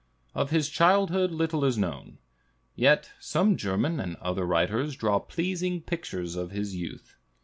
Of 0.33 0.49
his 0.49 0.67
childhood 0.67 1.29
little 1.29 1.63
is 1.63 1.77
known; 1.77 2.17
yet 2.75 3.11
some 3.19 3.55
German 3.55 3.99
and 3.99 4.15
other 4.15 4.45
writers 4.45 4.95
draw 4.95 5.19
pleasing 5.19 5.79
pictures 5.79 6.35
of 6.35 6.49
his 6.49 6.75
youth. 6.75 7.17